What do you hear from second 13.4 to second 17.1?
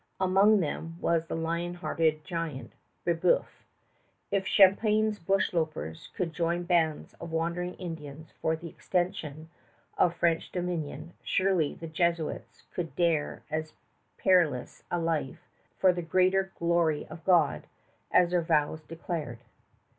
as perilous a life "for the greater glory